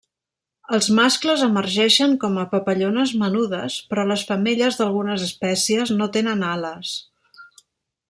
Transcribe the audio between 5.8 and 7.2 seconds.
no tenen ales.